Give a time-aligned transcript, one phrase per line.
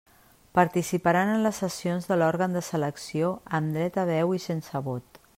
[0.59, 5.21] Participaran en les sessions de l'òrgan de selecció amb dret a veu i sense vot.